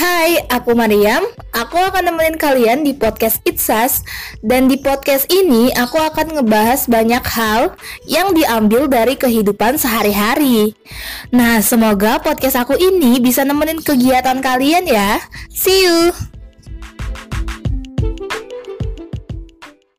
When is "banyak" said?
6.88-7.20